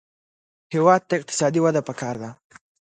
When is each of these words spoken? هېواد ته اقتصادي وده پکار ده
هېواد 0.73 1.01
ته 1.07 1.13
اقتصادي 1.19 1.59
وده 1.61 1.81
پکار 1.87 2.15
ده 2.21 2.29